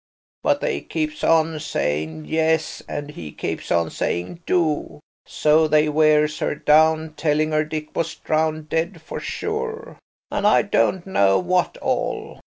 [0.41, 6.39] But they keeps on saying 'Yes,' and he keeps on saying 'Do!' So they wears
[6.39, 9.99] her down, telling her Dick was drowned dead for sure,
[10.31, 12.39] and I don't know what all.